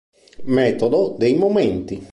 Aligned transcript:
Metodo 0.47 1.13
dei 1.15 1.35
momenti 1.35 2.03